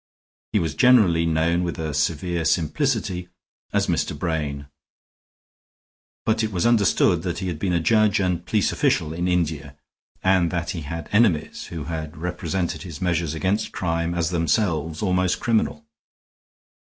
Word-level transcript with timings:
He 0.51 0.57
was 0.57 0.73
generally 0.73 1.27
known 1.27 1.63
with 1.63 1.77
a 1.77 1.93
severe 1.93 2.43
simplicity 2.43 3.27
as 3.71 3.85
Mr. 3.85 4.17
Brain; 4.17 4.65
but 6.25 6.43
it 6.43 6.51
was 6.51 6.65
understood 6.65 7.21
that 7.21 7.37
he 7.37 7.47
had 7.47 7.59
been 7.59 7.71
a 7.71 7.79
judge 7.79 8.19
and 8.19 8.43
police 8.43 8.71
official 8.71 9.13
in 9.13 9.27
India, 9.27 9.75
and 10.23 10.49
that 10.49 10.71
he 10.71 10.81
had 10.81 11.07
enemies, 11.11 11.65
who 11.67 11.83
had 11.83 12.17
represented 12.17 12.81
his 12.81 12.99
measures 12.99 13.35
against 13.35 13.73
crime 13.73 14.15
as 14.15 14.31
themselves 14.31 15.03
almost 15.03 15.39
criminal. 15.39 15.85